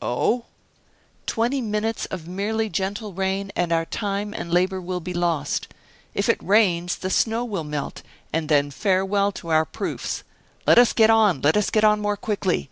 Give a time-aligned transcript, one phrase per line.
[0.00, 0.44] "Oh!"
[1.26, 5.74] "Twenty minutes of merely gentle rain, and our time and labor will be lost.
[6.14, 10.22] If it rains, the snow will melt, and then farewell to our proofs.
[10.68, 12.70] Let us get on let us get on more quickly!